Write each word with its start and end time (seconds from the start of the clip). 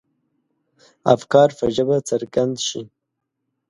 افکار 1.15 1.49
په 1.57 1.65
ژبه 1.75 1.97
څرګند 2.09 2.55
شي. 2.67 2.81